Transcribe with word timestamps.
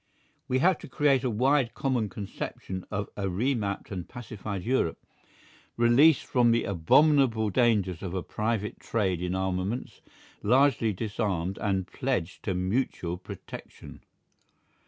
We 0.47 0.57
have 0.57 0.79
to 0.79 0.87
create 0.89 1.23
a 1.23 1.29
wide 1.29 1.75
common 1.75 2.09
conception 2.09 2.85
of 2.89 3.07
a 3.15 3.29
re 3.29 3.53
mapped 3.53 3.91
and 3.91 4.09
pacified 4.09 4.63
Europe, 4.63 4.97
released 5.77 6.25
from 6.25 6.49
the 6.49 6.63
abominable 6.63 7.51
dangers 7.51 8.01
of 8.01 8.15
a 8.15 8.23
private 8.23 8.79
trade 8.79 9.21
in 9.21 9.35
armaments, 9.35 10.01
largely 10.41 10.91
disarmed 10.91 11.59
and 11.59 11.85
pledged 11.85 12.41
to 12.45 12.55
mutual 12.55 13.19
protection. 13.19 14.01